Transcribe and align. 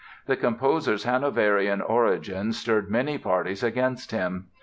The 0.25 0.35
composer's 0.35 1.03
Hanoverian 1.03 1.79
origin 1.79 2.53
stirred 2.53 2.89
many 2.89 3.19
parties 3.19 3.61
against 3.61 4.09
him. 4.09 4.47